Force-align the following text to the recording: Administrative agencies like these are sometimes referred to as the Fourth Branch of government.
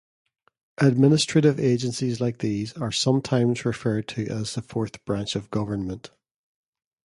Administrative 0.79 1.59
agencies 1.59 2.19
like 2.19 2.39
these 2.39 2.73
are 2.73 2.91
sometimes 2.91 3.65
referred 3.65 4.07
to 4.07 4.25
as 4.29 4.55
the 4.55 4.61
Fourth 4.63 5.05
Branch 5.05 5.35
of 5.35 5.51
government. 5.51 6.09